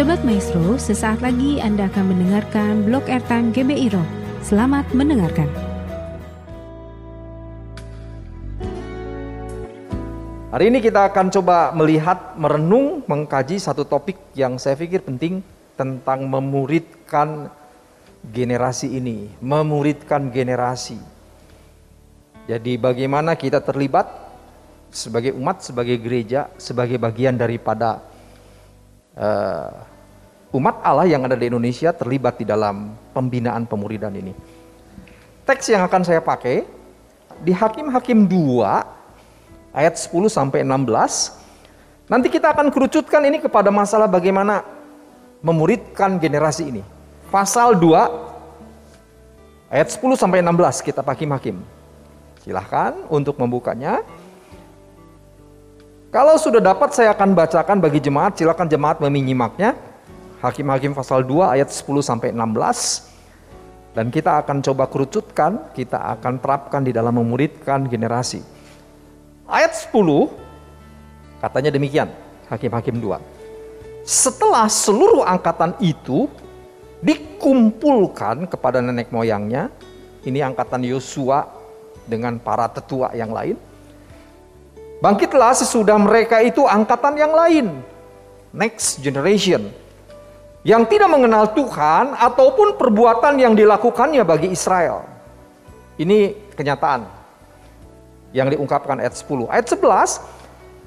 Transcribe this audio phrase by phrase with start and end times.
[0.00, 4.08] Sobat Maestro, sesaat lagi Anda akan mendengarkan blog airtime GBI Rock.
[4.40, 5.44] Selamat mendengarkan.
[10.56, 15.44] Hari ini kita akan coba melihat, merenung, mengkaji satu topik yang saya pikir penting
[15.76, 17.52] tentang memuridkan
[18.24, 20.96] generasi ini, memuridkan generasi.
[22.48, 24.08] Jadi bagaimana kita terlibat
[24.88, 28.00] sebagai umat, sebagai gereja, sebagai bagian daripada
[29.12, 29.89] uh,
[30.50, 34.34] umat Allah yang ada di Indonesia terlibat di dalam pembinaan pemuridan ini.
[35.46, 36.66] Teks yang akan saya pakai
[37.42, 42.10] di Hakim-Hakim 2 ayat 10 sampai 16.
[42.10, 44.66] Nanti kita akan kerucutkan ini kepada masalah bagaimana
[45.40, 46.82] memuridkan generasi ini.
[47.30, 51.62] Pasal 2 ayat 10 sampai 16 kita Hakim-Hakim.
[52.42, 54.02] Silahkan untuk membukanya.
[56.10, 59.89] Kalau sudah dapat saya akan bacakan bagi jemaat, silakan jemaat meminyimaknya.
[60.40, 63.08] Hakim-hakim pasal 2 ayat 10 sampai 16.
[63.92, 68.40] Dan kita akan coba kerucutkan, kita akan terapkan di dalam memuridkan generasi.
[69.44, 70.30] Ayat 10
[71.42, 72.08] katanya demikian,
[72.48, 73.20] Hakim-hakim 2.
[74.06, 76.30] Setelah seluruh angkatan itu
[77.04, 79.68] dikumpulkan kepada nenek moyangnya,
[80.24, 81.44] ini angkatan Yosua
[82.08, 83.58] dengan para tetua yang lain,
[85.00, 87.66] Bangkitlah sesudah mereka itu angkatan yang lain.
[88.52, 89.72] Next generation.
[90.60, 95.08] Yang tidak mengenal Tuhan ataupun perbuatan yang dilakukannya bagi Israel.
[95.96, 97.08] Ini kenyataan
[98.36, 99.48] yang diungkapkan ayat 10.
[99.48, 100.20] Ayat 11,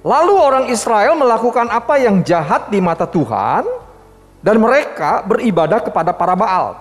[0.06, 3.66] lalu orang Israel melakukan apa yang jahat di mata Tuhan
[4.46, 6.78] dan mereka beribadah kepada para Baal.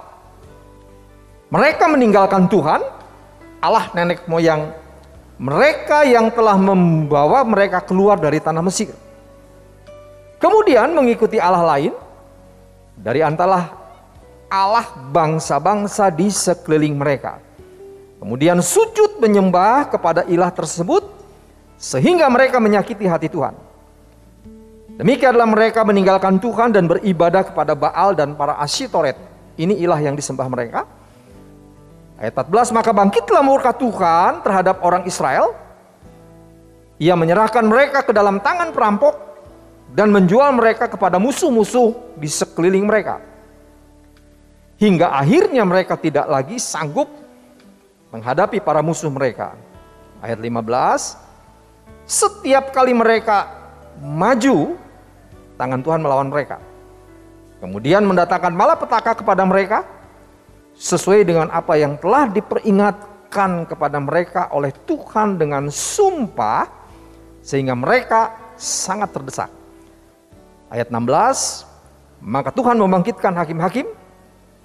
[1.49, 2.81] Mereka meninggalkan Tuhan,
[3.61, 4.83] Allah nenek moyang
[5.43, 8.95] mereka yang telah membawa mereka keluar dari tanah Mesir.
[10.39, 11.95] Kemudian mengikuti Allah lain
[13.03, 13.69] dari antara
[14.47, 17.43] Allah bangsa-bangsa di sekeliling mereka.
[18.23, 21.03] Kemudian sujud menyembah kepada ilah tersebut
[21.75, 23.59] sehingga mereka menyakiti hati Tuhan.
[25.03, 29.19] Demikianlah mereka meninggalkan Tuhan dan beribadah kepada Baal dan para Asyitoret.
[29.59, 30.87] Ini ilah yang disembah mereka
[32.23, 35.59] Ayat 14, maka bangkitlah murka Tuhan terhadap orang Israel.
[37.03, 39.32] Ia menyerahkan mereka ke dalam tangan perampok
[39.93, 43.21] dan menjual mereka kepada musuh-musuh di sekeliling mereka.
[44.81, 47.07] Hingga akhirnya mereka tidak lagi sanggup
[48.11, 49.55] menghadapi para musuh mereka.
[50.25, 53.47] Ayat 15, setiap kali mereka
[54.01, 54.75] maju,
[55.61, 56.59] tangan Tuhan melawan mereka.
[57.63, 59.87] Kemudian mendatangkan malapetaka kepada mereka,
[60.75, 66.67] sesuai dengan apa yang telah diperingatkan kepada mereka oleh Tuhan dengan sumpah
[67.39, 69.62] sehingga mereka sangat terdesak.
[70.73, 71.69] Ayat 16,
[72.25, 73.85] maka Tuhan membangkitkan hakim-hakim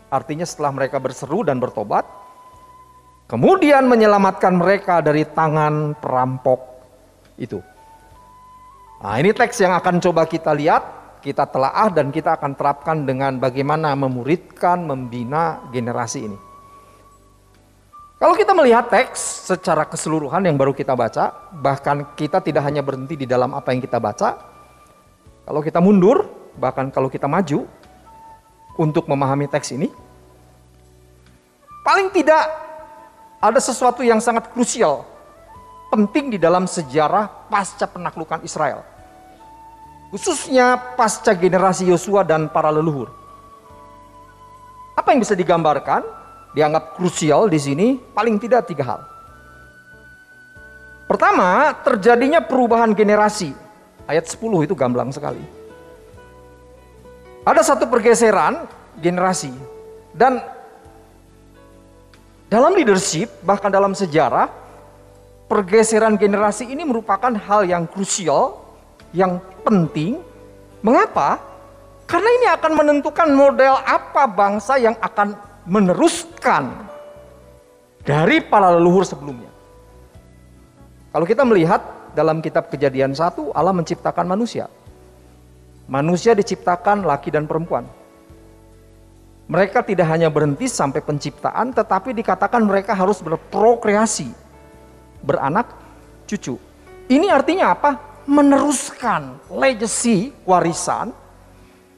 [0.08, 2.08] artinya setelah mereka berseru dan bertobat
[3.28, 6.64] kemudian menyelamatkan mereka dari tangan perampok
[7.36, 7.60] itu.
[9.04, 13.36] Nah, ini teks yang akan coba kita lihat kita telaah dan kita akan terapkan dengan
[13.36, 16.40] bagaimana memuridkan, membina generasi ini.
[18.18, 23.14] Kalau kita melihat teks secara keseluruhan yang baru kita baca, bahkan kita tidak hanya berhenti
[23.14, 24.57] di dalam apa yang kita baca,
[25.48, 26.28] kalau kita mundur,
[26.60, 27.64] bahkan kalau kita maju
[28.76, 29.88] untuk memahami teks ini,
[31.88, 32.44] paling tidak
[33.40, 35.08] ada sesuatu yang sangat krusial,
[35.88, 38.98] penting di dalam sejarah pasca penaklukan Israel
[40.12, 43.12] khususnya pasca generasi Yosua dan para leluhur.
[44.96, 46.04] Apa yang bisa digambarkan?
[46.56, 49.02] Dianggap krusial di sini paling tidak tiga hal.
[51.06, 53.67] Pertama, terjadinya perubahan generasi.
[54.08, 55.44] Ayat 10 itu gamblang sekali.
[57.44, 58.68] Ada satu pergeseran
[59.00, 59.52] generasi
[60.16, 60.40] dan
[62.48, 64.48] dalam leadership bahkan dalam sejarah
[65.52, 68.64] pergeseran generasi ini merupakan hal yang krusial
[69.12, 70.20] yang penting.
[70.84, 71.40] Mengapa?
[72.08, 75.36] Karena ini akan menentukan model apa bangsa yang akan
[75.68, 76.72] meneruskan
[78.08, 79.52] dari para leluhur sebelumnya.
[81.12, 81.84] Kalau kita melihat
[82.18, 84.66] dalam kitab kejadian satu, Allah menciptakan manusia.
[85.86, 87.86] Manusia diciptakan laki dan perempuan.
[89.48, 94.34] Mereka tidak hanya berhenti sampai penciptaan, tetapi dikatakan mereka harus berprokreasi,
[95.22, 95.72] beranak
[96.26, 96.58] cucu.
[97.08, 97.92] Ini artinya apa?
[98.28, 101.16] meneruskan legacy warisan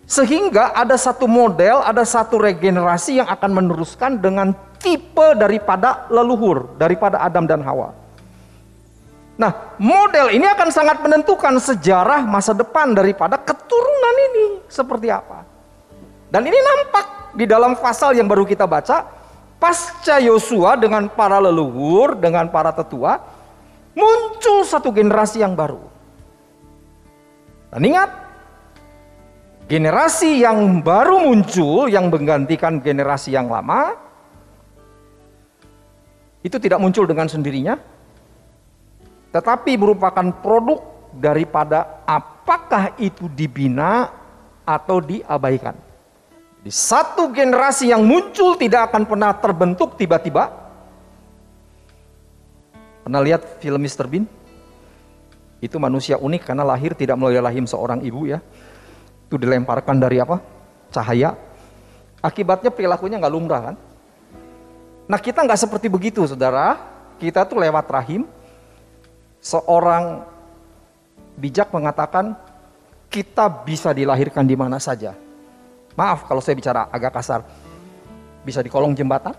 [0.06, 7.22] sehingga ada satu model, ada satu regenerasi yang akan meneruskan dengan tipe daripada leluhur, daripada
[7.22, 7.99] Adam dan Hawa.
[9.40, 15.48] Nah, model ini akan sangat menentukan sejarah masa depan daripada keturunan ini seperti apa.
[16.28, 19.08] Dan ini nampak di dalam pasal yang baru kita baca,
[19.56, 23.16] pasca Yosua dengan para leluhur, dengan para tetua,
[23.96, 25.88] muncul satu generasi yang baru.
[27.72, 28.12] Dan ingat,
[29.72, 33.96] generasi yang baru muncul yang menggantikan generasi yang lama,
[36.44, 37.80] itu tidak muncul dengan sendirinya,
[39.30, 40.82] tetapi merupakan produk
[41.14, 44.10] daripada apakah itu dibina
[44.66, 45.78] atau diabaikan.
[46.60, 50.52] Di satu generasi yang muncul tidak akan pernah terbentuk tiba-tiba.
[53.06, 54.06] Pernah lihat film Mr.
[54.06, 54.28] Bean?
[55.64, 58.44] Itu manusia unik karena lahir tidak melalui rahim seorang ibu ya.
[59.26, 60.42] Itu dilemparkan dari apa?
[60.92, 61.34] Cahaya.
[62.20, 63.76] Akibatnya perilakunya nggak lumrah kan?
[65.10, 66.76] Nah kita nggak seperti begitu saudara.
[67.18, 68.28] Kita tuh lewat rahim.
[69.40, 70.24] Seorang
[71.40, 72.36] bijak mengatakan
[73.08, 75.16] kita bisa dilahirkan di mana saja
[76.00, 77.44] Maaf kalau saya bicara agak kasar.
[78.40, 79.36] Bisa di kolong jembatan,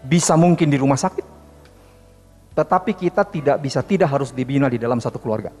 [0.00, 1.26] bisa mungkin di rumah sakit,
[2.56, 5.52] tetapi kita tidak bisa, tidak harus dibina di dalam satu keluarga.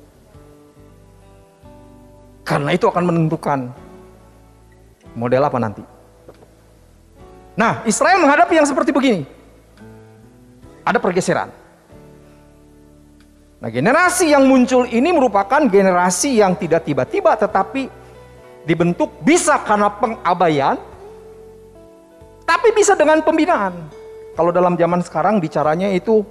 [2.40, 3.68] Karena itu akan menentukan
[5.12, 5.84] model apa nanti.
[7.52, 9.28] Nah, Israel menghadapi yang seperti begini.
[10.88, 11.52] Ada pergeseran.
[13.58, 17.90] Nah, generasi yang muncul ini merupakan generasi yang tidak tiba-tiba tetapi
[18.62, 20.78] dibentuk bisa karena pengabaian,
[22.46, 23.74] tapi bisa dengan pembinaan.
[24.38, 26.22] Kalau dalam zaman sekarang bicaranya itu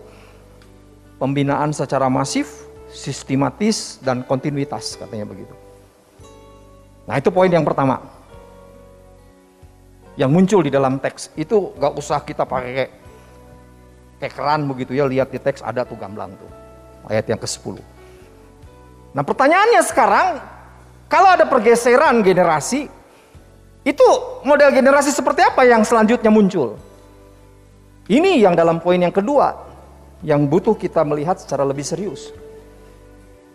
[1.19, 5.51] pembinaan secara masif, sistematis, dan kontinuitas katanya begitu.
[7.12, 8.00] Nah itu poin yang pertama.
[10.15, 12.88] Yang muncul di dalam teks itu gak usah kita pakai
[14.18, 16.66] kayak keran begitu ya lihat di teks ada tuh gamblang tuh
[17.07, 17.80] ayat yang ke-10.
[19.15, 20.27] Nah pertanyaannya sekarang
[21.07, 22.92] kalau ada pergeseran generasi,
[23.88, 24.07] itu
[24.44, 26.75] model generasi seperti apa yang selanjutnya muncul?
[28.07, 29.56] Ini yang dalam poin yang kedua,
[30.24, 32.31] yang butuh kita melihat secara lebih serius.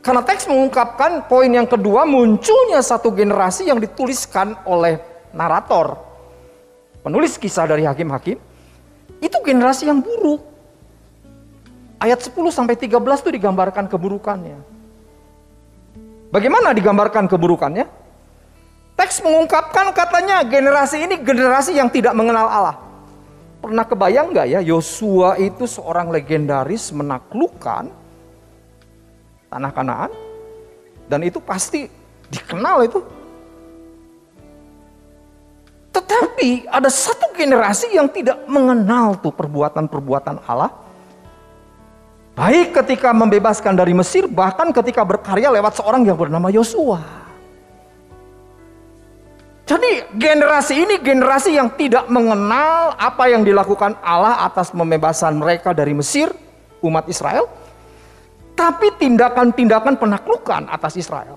[0.03, 4.99] Karena teks mengungkapkan poin yang kedua munculnya satu generasi yang dituliskan oleh
[5.31, 6.01] narator.
[7.05, 8.37] Penulis kisah dari hakim-hakim,
[9.23, 10.52] itu generasi yang buruk.
[12.03, 14.59] Ayat 10 sampai 13 itu digambarkan keburukannya.
[16.35, 17.87] Bagaimana digambarkan keburukannya?
[18.99, 22.77] Teks mengungkapkan katanya generasi ini generasi yang tidak mengenal Allah.
[23.63, 27.95] Pernah kebayang nggak ya Yosua itu seorang legendaris menaklukkan
[29.47, 30.11] tanah Kanaan
[31.07, 31.87] dan itu pasti
[32.27, 32.99] dikenal itu.
[35.95, 40.82] Tetapi ada satu generasi yang tidak mengenal tuh perbuatan-perbuatan Allah
[42.33, 47.23] Baik ketika membebaskan dari Mesir, bahkan ketika berkarya lewat seorang yang bernama Yosua.
[49.69, 55.93] Jadi generasi ini generasi yang tidak mengenal apa yang dilakukan Allah atas pembebasan mereka dari
[55.93, 56.33] Mesir,
[56.81, 57.49] umat Israel.
[58.53, 61.37] Tapi tindakan-tindakan penaklukan atas Israel.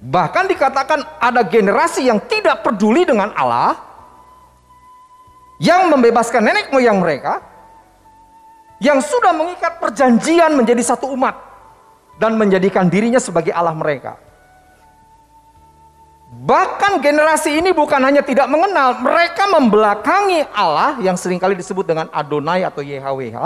[0.00, 3.74] Bahkan dikatakan ada generasi yang tidak peduli dengan Allah,
[5.60, 7.49] yang membebaskan nenek moyang mereka,
[8.80, 11.36] yang sudah mengikat perjanjian menjadi satu umat
[12.16, 14.16] dan menjadikan dirinya sebagai Allah mereka.
[16.30, 22.06] Bahkan generasi ini bukan hanya tidak mengenal, mereka membelakangi Allah yang sering kali disebut dengan
[22.14, 23.36] Adonai atau YHWH.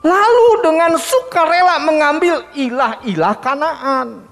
[0.00, 4.26] Lalu dengan sukarela mengambil ilah-ilah Kanaan.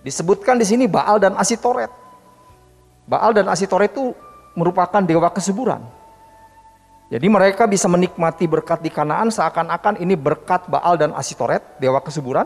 [0.00, 1.90] Disebutkan di sini Baal dan Asitoret.
[3.04, 4.14] Baal dan Asitoret itu
[4.56, 5.97] merupakan dewa kesuburan.
[7.08, 12.44] Jadi mereka bisa menikmati berkat di Kanaan seakan-akan ini berkat Baal dan Asitoret, dewa kesuburan,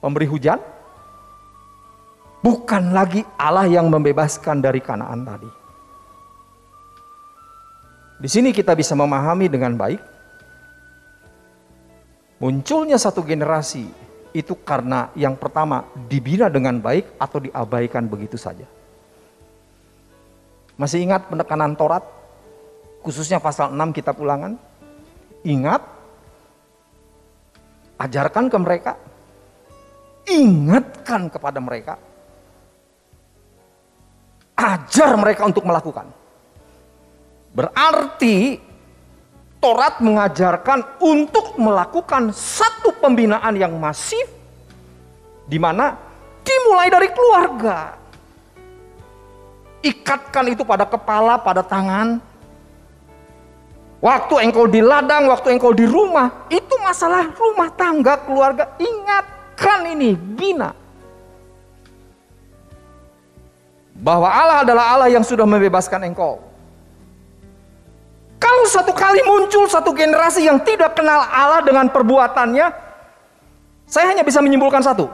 [0.00, 0.56] memberi hujan.
[2.40, 5.50] Bukan lagi Allah yang membebaskan dari Kanaan tadi.
[8.22, 9.98] Di sini kita bisa memahami dengan baik
[12.38, 13.86] munculnya satu generasi
[14.30, 18.64] itu karena yang pertama dibina dengan baik atau diabaikan begitu saja.
[20.78, 22.21] Masih ingat penekanan Taurat
[23.02, 24.54] khususnya pasal 6 kitab ulangan.
[25.42, 25.82] Ingat,
[27.98, 28.92] ajarkan ke mereka,
[30.30, 31.98] ingatkan kepada mereka,
[34.54, 36.06] ajar mereka untuk melakukan.
[37.52, 38.70] Berarti
[39.62, 44.26] Torat mengajarkan untuk melakukan satu pembinaan yang masif
[45.46, 45.94] di mana
[46.42, 47.94] dimulai dari keluarga.
[49.86, 52.18] Ikatkan itu pada kepala, pada tangan,
[54.02, 58.74] Waktu engkau di ladang, waktu engkau di rumah, itu masalah rumah tangga, keluarga.
[58.82, 60.82] Ingatkan ini, bina.
[64.02, 66.42] bahwa Allah adalah Allah yang sudah membebaskan engkau.
[68.42, 72.66] Kalau satu kali muncul satu generasi yang tidak kenal Allah dengan perbuatannya,
[73.86, 75.06] saya hanya bisa menyimpulkan satu.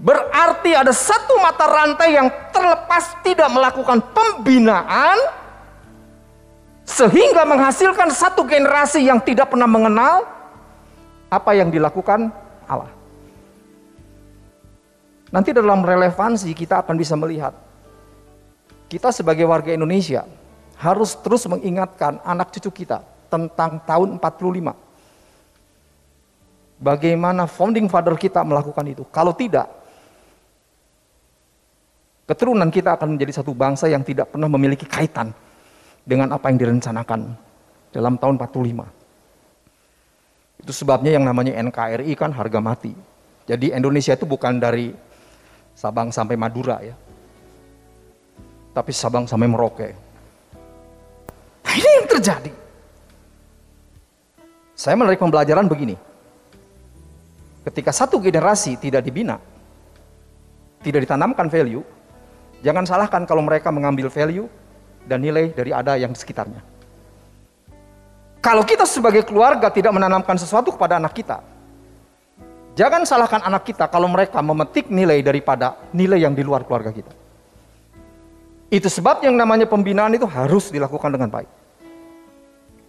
[0.00, 5.20] Berarti ada satu mata rantai yang terlepas tidak melakukan pembinaan
[6.86, 10.22] sehingga menghasilkan satu generasi yang tidak pernah mengenal
[11.26, 12.30] apa yang dilakukan
[12.70, 12.94] Allah.
[15.34, 17.50] Nanti dalam relevansi kita akan bisa melihat
[18.86, 20.22] kita sebagai warga Indonesia
[20.78, 24.70] harus terus mengingatkan anak cucu kita tentang tahun 45.
[26.78, 29.02] Bagaimana founding father kita melakukan itu?
[29.10, 29.66] Kalau tidak,
[32.30, 35.34] keturunan kita akan menjadi satu bangsa yang tidak pernah memiliki kaitan
[36.06, 37.34] dengan apa yang direncanakan
[37.90, 40.62] dalam tahun 45.
[40.62, 42.94] Itu sebabnya yang namanya NKRI kan harga mati.
[43.50, 44.94] Jadi Indonesia itu bukan dari
[45.76, 46.94] Sabang sampai Madura ya.
[48.72, 49.90] Tapi Sabang sampai Merauke.
[51.66, 52.52] Nah, ini yang terjadi.
[54.76, 55.96] Saya menarik pembelajaran begini.
[57.66, 59.42] Ketika satu generasi tidak dibina,
[60.86, 61.82] tidak ditanamkan value,
[62.62, 64.46] jangan salahkan kalau mereka mengambil value
[65.06, 66.60] dan nilai dari ada yang di sekitarnya.
[68.42, 71.42] Kalau kita sebagai keluarga tidak menanamkan sesuatu kepada anak kita,
[72.78, 77.10] jangan salahkan anak kita kalau mereka memetik nilai daripada nilai yang di luar keluarga kita.
[78.70, 81.50] Itu sebab yang namanya pembinaan itu harus dilakukan dengan baik.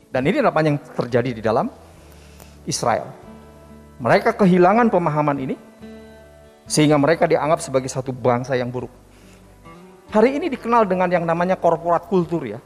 [0.10, 1.70] Dan ini apa yang terjadi di dalam
[2.66, 3.10] Israel.
[3.98, 5.56] Mereka kehilangan pemahaman ini
[6.70, 9.07] sehingga mereka dianggap sebagai satu bangsa yang buruk.
[10.08, 12.64] Hari ini dikenal dengan yang namanya korporat kultur ya.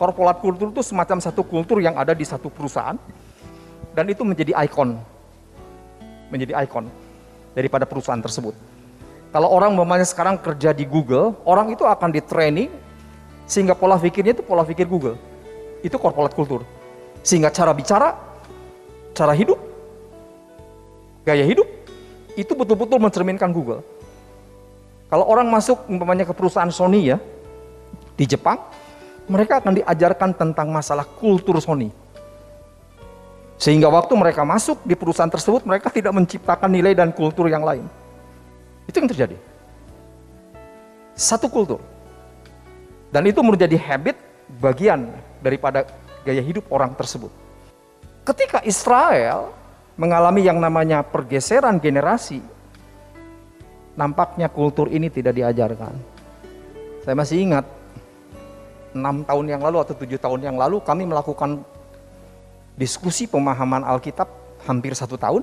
[0.00, 2.96] Korporat kultur itu semacam satu kultur yang ada di satu perusahaan
[3.92, 4.96] dan itu menjadi ikon.
[6.32, 6.88] Menjadi ikon
[7.52, 8.56] daripada perusahaan tersebut.
[9.36, 12.72] Kalau orang memangnya sekarang kerja di Google, orang itu akan di training
[13.44, 15.20] sehingga pola pikirnya itu pola pikir Google.
[15.84, 16.64] Itu korporat kultur.
[17.20, 18.16] Sehingga cara bicara,
[19.12, 19.60] cara hidup,
[21.20, 21.68] gaya hidup
[22.32, 23.84] itu betul-betul mencerminkan Google.
[25.06, 27.18] Kalau orang masuk umpamanya ke perusahaan Sony ya
[28.18, 28.58] di Jepang,
[29.30, 31.90] mereka akan diajarkan tentang masalah kultur Sony.
[33.56, 37.88] Sehingga waktu mereka masuk di perusahaan tersebut, mereka tidak menciptakan nilai dan kultur yang lain.
[38.84, 39.36] Itu yang terjadi.
[41.16, 41.80] Satu kultur.
[43.08, 44.18] Dan itu menjadi habit
[44.60, 45.08] bagian
[45.40, 45.88] daripada
[46.20, 47.32] gaya hidup orang tersebut.
[48.26, 49.54] Ketika Israel
[49.96, 52.44] mengalami yang namanya pergeseran generasi,
[53.96, 55.96] nampaknya kultur ini tidak diajarkan.
[57.02, 57.64] Saya masih ingat,
[58.92, 61.64] enam tahun yang lalu atau tujuh tahun yang lalu kami melakukan
[62.76, 64.28] diskusi pemahaman Alkitab
[64.68, 65.42] hampir satu tahun,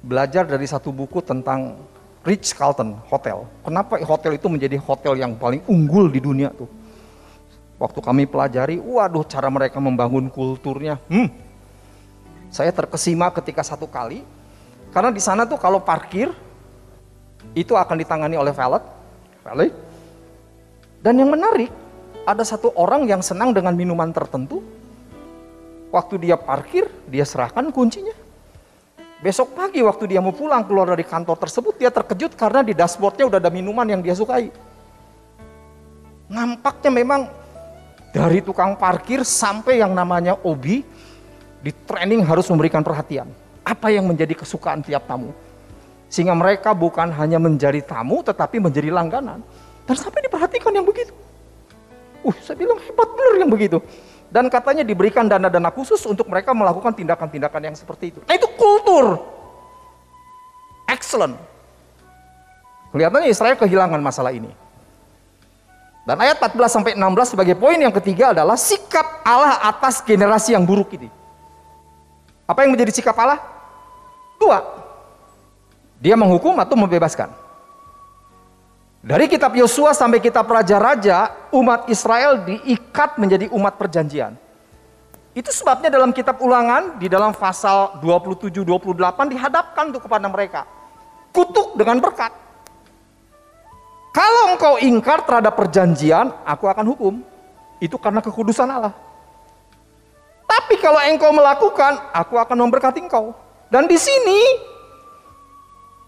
[0.00, 1.82] belajar dari satu buku tentang
[2.24, 3.44] Rich Carlton Hotel.
[3.60, 6.70] Kenapa hotel itu menjadi hotel yang paling unggul di dunia tuh?
[7.76, 10.96] Waktu kami pelajari, waduh cara mereka membangun kulturnya.
[11.10, 11.28] Hmm,
[12.48, 14.22] saya terkesima ketika satu kali,
[14.94, 16.30] karena di sana tuh kalau parkir
[17.52, 18.80] itu akan ditangani oleh valet,
[19.44, 19.72] valet.
[21.04, 21.68] Dan yang menarik,
[22.24, 24.64] ada satu orang yang senang dengan minuman tertentu.
[25.92, 28.16] Waktu dia parkir, dia serahkan kuncinya.
[29.22, 33.24] Besok pagi waktu dia mau pulang keluar dari kantor tersebut, dia terkejut karena di dashboardnya
[33.30, 34.50] udah ada minuman yang dia sukai.
[36.28, 37.20] Nampaknya memang
[38.10, 40.82] dari tukang parkir sampai yang namanya obi,
[41.64, 43.30] di training harus memberikan perhatian.
[43.64, 45.32] Apa yang menjadi kesukaan tiap tamu.
[46.14, 49.42] Sehingga mereka bukan hanya menjadi tamu, tetapi menjadi langganan.
[49.82, 51.10] Dan sampai diperhatikan yang begitu.
[52.22, 53.82] Uh, saya bilang hebat benar yang begitu
[54.34, 58.20] dan katanya diberikan dana-dana khusus untuk mereka melakukan tindakan-tindakan yang seperti itu.
[58.26, 59.22] Nah itu kultur.
[60.90, 61.38] Excellent.
[62.90, 64.50] Kelihatannya Israel kehilangan masalah ini.
[66.02, 70.66] Dan ayat 14 sampai 16 sebagai poin yang ketiga adalah sikap Allah atas generasi yang
[70.66, 71.06] buruk ini.
[72.42, 73.38] Apa yang menjadi sikap Allah?
[74.36, 74.82] Dua.
[76.04, 77.32] Dia menghukum atau membebaskan.
[79.00, 84.36] Dari kitab Yosua sampai kitab Raja-Raja, umat Israel diikat menjadi umat perjanjian.
[85.32, 90.68] Itu sebabnya dalam kitab ulangan, di dalam pasal 27-28 dihadapkan tuh kepada mereka.
[91.32, 92.32] Kutuk dengan berkat.
[94.12, 97.14] Kalau engkau ingkar terhadap perjanjian, aku akan hukum.
[97.80, 98.94] Itu karena kekudusan Allah.
[100.44, 103.34] Tapi kalau engkau melakukan, aku akan memberkati engkau.
[103.68, 104.38] Dan di sini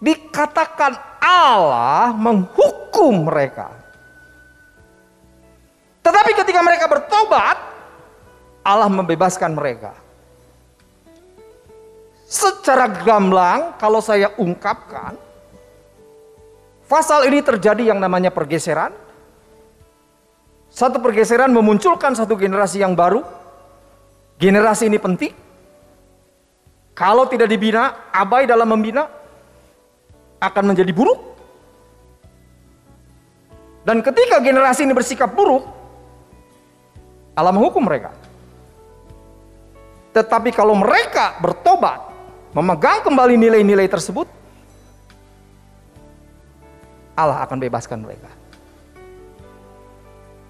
[0.02, 3.72] dikatakan Allah menghukum mereka.
[6.04, 7.56] Tetapi ketika mereka bertobat,
[8.62, 9.94] Allah membebaskan mereka.
[12.26, 15.18] Secara gamblang, kalau saya ungkapkan,
[16.86, 18.94] Pasal ini terjadi yang namanya pergeseran.
[20.70, 23.26] Satu pergeseran memunculkan satu generasi yang baru.
[24.38, 25.34] Generasi ini penting.
[26.94, 29.10] Kalau tidak dibina, abai dalam membina,
[30.40, 31.20] akan menjadi buruk.
[33.86, 35.62] Dan ketika generasi ini bersikap buruk,
[37.38, 38.10] alam hukum mereka.
[40.10, 42.10] Tetapi kalau mereka bertobat,
[42.56, 44.26] memegang kembali nilai-nilai tersebut,
[47.14, 48.32] Allah akan bebaskan mereka.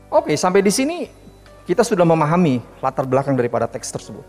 [0.08, 1.10] Oke, sampai di sini
[1.66, 4.22] kita sudah memahami latar belakang daripada teks tersebut.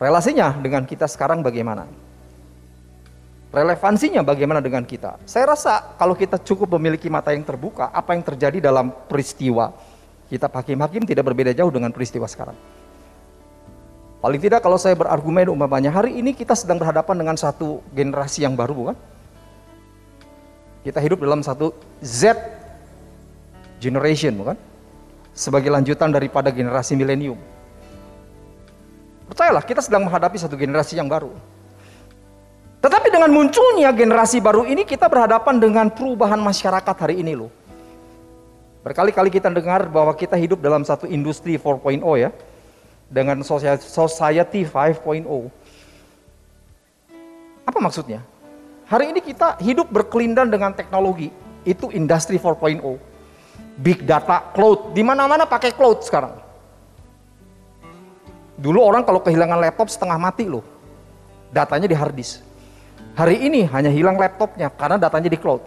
[0.00, 1.84] Relasinya dengan kita sekarang bagaimana?
[3.50, 5.18] Relevansinya bagaimana dengan kita?
[5.26, 9.74] Saya rasa kalau kita cukup memiliki mata yang terbuka, apa yang terjadi dalam peristiwa
[10.30, 12.54] kita hakim-hakim tidak berbeda jauh dengan peristiwa sekarang.
[14.22, 18.54] Paling tidak kalau saya berargumen umpamanya hari ini kita sedang berhadapan dengan satu generasi yang
[18.54, 18.96] baru bukan?
[20.86, 22.38] Kita hidup dalam satu Z
[23.82, 24.54] generation bukan?
[25.34, 27.40] Sebagai lanjutan daripada generasi milenium.
[29.26, 31.34] Percayalah kita sedang menghadapi satu generasi yang baru.
[32.80, 37.52] Tetapi dengan munculnya generasi baru ini kita berhadapan dengan perubahan masyarakat hari ini loh.
[38.80, 42.32] Berkali-kali kita dengar bahwa kita hidup dalam satu industri 4.0 ya
[43.12, 45.28] dengan society 5.0.
[47.68, 48.24] Apa maksudnya?
[48.88, 51.28] Hari ini kita hidup berkelindan dengan teknologi.
[51.68, 52.80] Itu industri 4.0.
[53.76, 54.96] Big data, cloud.
[54.96, 56.32] Di mana-mana pakai cloud sekarang.
[58.56, 60.64] Dulu orang kalau kehilangan laptop setengah mati loh.
[61.52, 62.49] Datanya di hard disk.
[63.14, 65.60] Hari ini hanya hilang laptopnya karena datanya di cloud.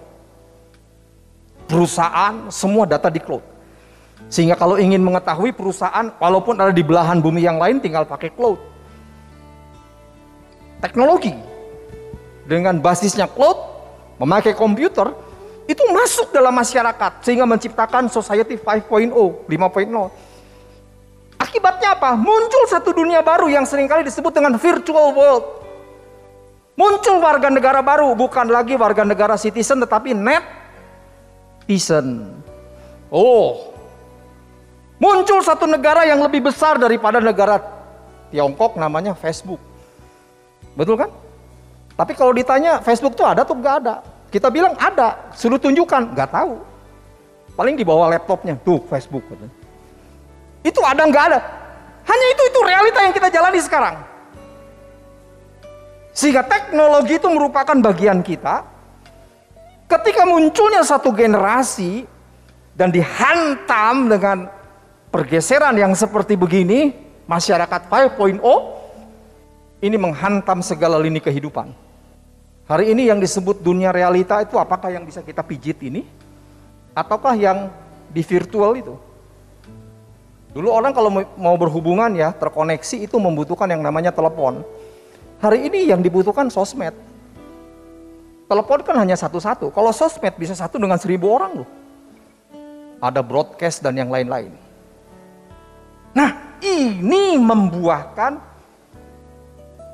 [1.67, 3.43] Perusahaan semua data di cloud.
[4.31, 8.57] Sehingga kalau ingin mengetahui perusahaan, walaupun ada di belahan bumi yang lain, tinggal pakai cloud.
[10.79, 11.31] Teknologi
[12.43, 13.55] dengan basisnya cloud,
[14.19, 15.13] memakai komputer,
[15.63, 19.13] itu masuk dalam masyarakat sehingga menciptakan society 5.0,
[19.47, 19.47] 5.0.
[21.39, 22.19] Akibatnya apa?
[22.19, 25.62] Muncul satu dunia baru yang sering kali disebut dengan virtual world.
[26.73, 30.41] Muncul warga negara baru, bukan lagi warga negara citizen tetapi net
[31.65, 32.33] citizen.
[33.13, 33.73] Oh,
[35.03, 37.59] Muncul satu negara yang lebih besar daripada negara
[38.31, 39.59] Tiongkok namanya Facebook.
[40.79, 41.11] Betul kan?
[41.93, 43.99] Tapi kalau ditanya Facebook tuh ada tuh nggak ada.
[44.31, 46.57] Kita bilang ada, suruh tunjukkan, nggak tahu.
[47.53, 49.21] Paling di bawah laptopnya, tuh Facebook.
[50.65, 51.39] Itu ada nggak ada.
[52.07, 53.95] Hanya itu itu realita yang kita jalani sekarang.
[56.13, 58.61] Sehingga teknologi itu merupakan bagian kita.
[59.89, 62.05] Ketika munculnya satu generasi
[62.77, 64.45] dan dihantam dengan
[65.09, 66.93] pergeseran yang seperti begini,
[67.25, 68.37] masyarakat 5.0
[69.81, 71.73] ini menghantam segala lini kehidupan.
[72.63, 76.07] Hari ini yang disebut dunia realita itu apakah yang bisa kita pijit ini?
[76.95, 77.67] Ataukah yang
[78.07, 78.95] di virtual itu?
[80.53, 84.61] Dulu orang kalau mau berhubungan ya, terkoneksi itu membutuhkan yang namanya telepon.
[85.43, 86.95] Hari ini yang dibutuhkan sosmed.
[88.47, 89.75] Telepon kan hanya satu-satu.
[89.75, 91.69] Kalau sosmed bisa satu dengan seribu orang loh.
[93.03, 94.55] Ada broadcast dan yang lain-lain.
[96.15, 98.39] Nah, ini membuahkan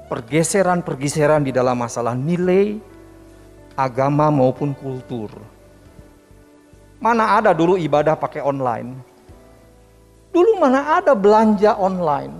[0.05, 2.77] pergeseran-pergeseran di dalam masalah nilai,
[3.73, 5.33] agama maupun kultur.
[7.01, 8.93] Mana ada dulu ibadah pakai online?
[10.29, 12.37] Dulu mana ada belanja online?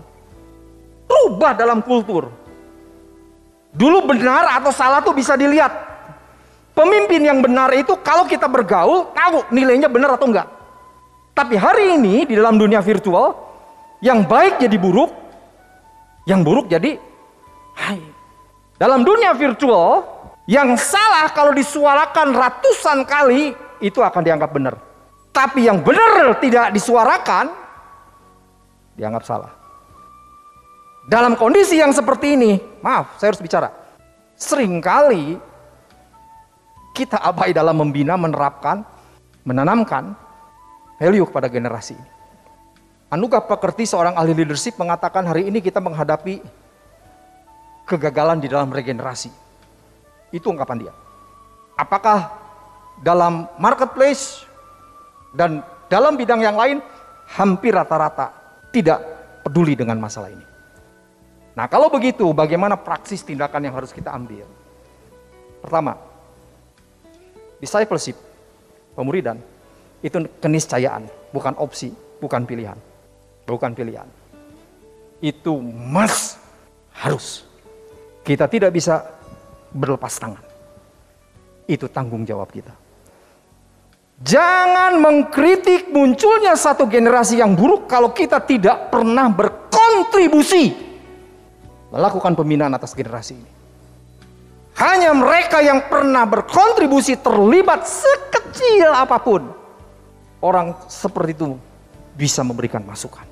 [1.10, 2.49] Rubah dalam kultur.
[3.70, 5.70] Dulu benar atau salah tuh bisa dilihat.
[6.74, 10.48] Pemimpin yang benar itu kalau kita bergaul tahu nilainya benar atau enggak.
[11.36, 13.36] Tapi hari ini di dalam dunia virtual
[14.00, 15.12] yang baik jadi buruk,
[16.24, 16.96] yang buruk jadi
[17.76, 18.00] hai.
[18.80, 20.08] Dalam dunia virtual,
[20.48, 23.52] yang salah kalau disuarakan ratusan kali
[23.84, 24.76] itu akan dianggap benar.
[25.36, 27.52] Tapi yang benar tidak disuarakan
[28.96, 29.59] dianggap salah.
[31.10, 33.74] Dalam kondisi yang seperti ini, maaf, saya harus bicara.
[34.38, 35.42] Seringkali
[36.94, 38.86] kita abai dalam membina, menerapkan,
[39.42, 40.14] menanamkan
[41.02, 42.10] value kepada generasi ini.
[43.10, 46.46] Anugerah Pekerti seorang ahli leadership mengatakan hari ini kita menghadapi
[47.90, 49.34] kegagalan di dalam regenerasi.
[50.30, 50.94] Itu ungkapan dia.
[51.74, 52.38] Apakah
[53.02, 54.46] dalam marketplace
[55.34, 56.86] dan dalam bidang yang lain
[57.34, 58.30] hampir rata-rata
[58.70, 59.02] tidak
[59.42, 60.49] peduli dengan masalah ini.
[61.60, 64.48] Nah kalau begitu bagaimana praksis tindakan yang harus kita ambil?
[65.60, 66.00] Pertama,
[67.60, 68.16] discipleship,
[68.96, 69.44] pemuridan,
[70.00, 71.04] itu keniscayaan,
[71.36, 71.92] bukan opsi,
[72.24, 72.80] bukan pilihan
[73.50, 74.06] bukan pilihan.
[75.18, 76.38] Itu mas
[76.94, 77.50] harus.
[78.22, 79.02] Kita tidak bisa
[79.74, 80.46] berlepas tangan.
[81.66, 82.72] Itu tanggung jawab kita.
[84.20, 90.89] Jangan mengkritik munculnya satu generasi yang buruk kalau kita tidak pernah berkontribusi
[91.90, 93.52] melakukan pembinaan atas generasi ini.
[94.80, 99.52] Hanya mereka yang pernah berkontribusi terlibat sekecil apa pun.
[100.40, 101.60] Orang seperti itu
[102.16, 103.28] bisa memberikan masukan.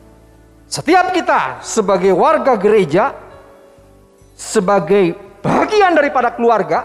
[0.67, 3.15] Setiap kita sebagai warga gereja,
[4.35, 6.83] sebagai bagian daripada keluarga,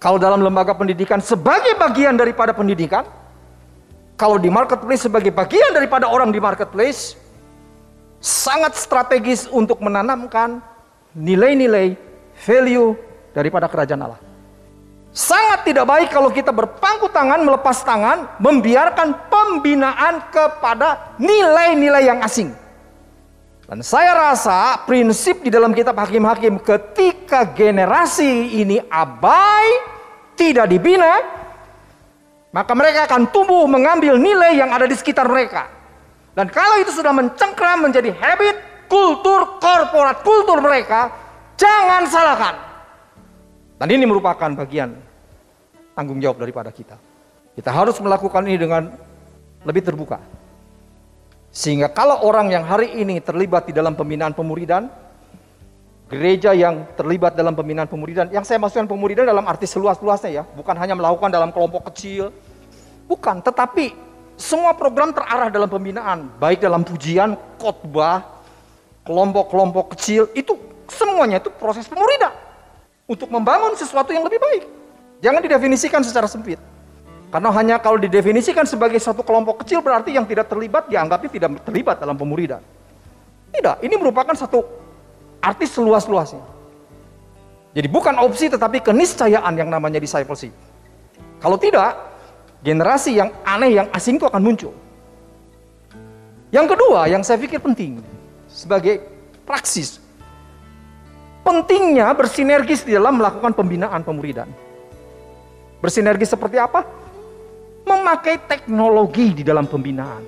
[0.00, 3.04] kalau dalam lembaga pendidikan sebagai bagian daripada pendidikan,
[4.16, 7.20] kalau di marketplace sebagai bagian daripada orang di marketplace,
[8.24, 10.64] sangat strategis untuk menanamkan
[11.12, 11.92] nilai-nilai
[12.40, 12.96] value
[13.36, 14.20] daripada kerajaan Allah.
[15.12, 22.50] Sangat tidak baik kalau kita berpangku tangan, melepas tangan, membiarkan pembinaan kepada nilai-nilai yang asing.
[23.68, 29.68] Dan saya rasa prinsip di dalam kitab hakim-hakim ketika generasi ini abai
[30.34, 31.20] tidak dibina,
[32.50, 35.73] maka mereka akan tumbuh mengambil nilai yang ada di sekitar mereka.
[36.34, 41.14] Dan kalau itu sudah mencengkram menjadi habit, kultur, korporat, kultur mereka,
[41.54, 42.54] jangan salahkan.
[43.78, 44.98] Dan ini merupakan bagian
[45.94, 46.98] tanggung jawab daripada kita.
[47.54, 48.90] Kita harus melakukan ini dengan
[49.62, 50.18] lebih terbuka.
[51.54, 54.90] Sehingga kalau orang yang hari ini terlibat di dalam pembinaan pemuridan,
[56.10, 58.26] gereja yang terlibat dalam pembinaan pemuridan.
[58.34, 62.34] Yang saya maksudkan pemuridan dalam arti seluas-luasnya ya, bukan hanya melakukan dalam kelompok kecil.
[63.06, 63.94] Bukan, tetapi
[64.34, 68.26] semua program terarah dalam pembinaan, baik dalam pujian, khotbah,
[69.06, 70.58] kelompok-kelompok kecil, itu
[70.90, 72.34] semuanya itu proses pemuridan
[73.06, 74.64] untuk membangun sesuatu yang lebih baik.
[75.22, 76.58] Jangan didefinisikan secara sempit.
[77.30, 81.98] Karena hanya kalau didefinisikan sebagai satu kelompok kecil berarti yang tidak terlibat dianggapnya tidak terlibat
[81.98, 82.62] dalam pemuridan.
[83.50, 84.62] Tidak, ini merupakan satu
[85.42, 86.42] arti seluas-luasnya.
[87.74, 90.54] Jadi bukan opsi tetapi keniscayaan yang namanya discipleship.
[91.42, 92.13] Kalau tidak,
[92.64, 94.72] generasi yang aneh, yang asing itu akan muncul.
[96.48, 98.00] Yang kedua, yang saya pikir penting
[98.48, 99.04] sebagai
[99.44, 100.00] praksis,
[101.44, 104.48] pentingnya bersinergis di dalam melakukan pembinaan pemuridan.
[105.84, 106.88] Bersinergis seperti apa?
[107.84, 110.24] Memakai teknologi di dalam pembinaan.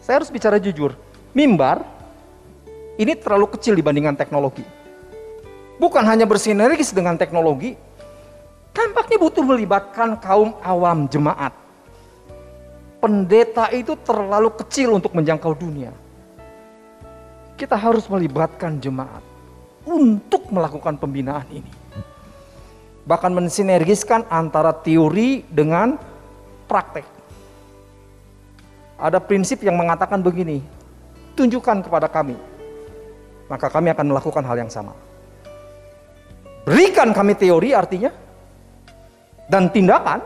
[0.00, 0.96] Saya harus bicara jujur,
[1.36, 1.84] mimbar
[2.96, 4.64] ini terlalu kecil dibandingkan teknologi.
[5.76, 7.76] Bukan hanya bersinergis dengan teknologi,
[8.72, 11.52] tampaknya butuh melibatkan kaum awam jemaat.
[12.98, 15.90] Pendeta itu terlalu kecil untuk menjangkau dunia.
[17.58, 19.22] Kita harus melibatkan jemaat
[19.86, 21.72] untuk melakukan pembinaan ini.
[23.02, 25.98] Bahkan mensinergiskan antara teori dengan
[26.70, 27.06] praktek.
[29.02, 30.62] Ada prinsip yang mengatakan begini,
[31.34, 32.38] tunjukkan kepada kami
[33.52, 34.96] maka kami akan melakukan hal yang sama.
[36.64, 38.08] Berikan kami teori artinya
[39.52, 40.24] dan tindakan.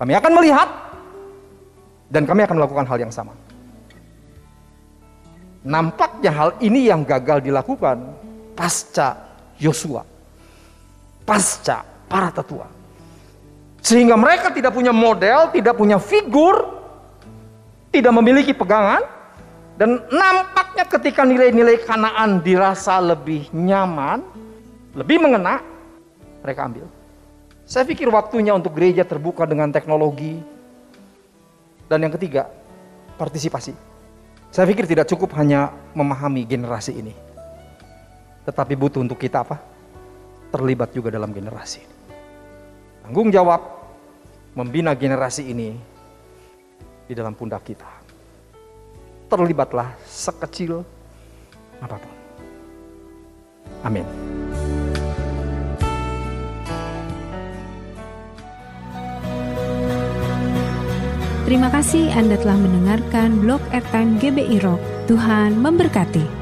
[0.00, 0.68] Kami akan melihat
[2.08, 3.36] dan kami akan melakukan hal yang sama.
[5.68, 8.00] Nampaknya hal ini yang gagal dilakukan
[8.56, 10.00] pasca Yosua.
[11.28, 12.64] Pasca para tetua.
[13.84, 16.80] Sehingga mereka tidak punya model, tidak punya figur,
[17.92, 19.04] tidak memiliki pegangan,
[19.76, 24.24] dan nampaknya ketika nilai-nilai kanaan dirasa lebih nyaman,
[24.96, 25.60] lebih mengena,
[26.40, 26.88] mereka ambil.
[27.68, 30.40] Saya pikir waktunya untuk gereja terbuka dengan teknologi.
[31.84, 32.48] Dan yang ketiga,
[33.20, 33.76] partisipasi.
[34.48, 37.12] Saya pikir tidak cukup hanya memahami generasi ini.
[38.48, 39.60] Tetapi butuh untuk kita apa?
[40.48, 41.84] Terlibat juga dalam generasi.
[43.04, 43.60] Tanggung jawab
[44.56, 45.76] membina generasi ini
[47.04, 47.98] di dalam pundak kita
[49.28, 50.80] terlibatlah sekecil
[51.84, 52.14] apa pun.
[53.84, 54.37] Amin.
[61.48, 64.84] Terima kasih Anda telah mendengarkan blog Airtime GBI Rock.
[65.08, 66.37] Tuhan memberkati.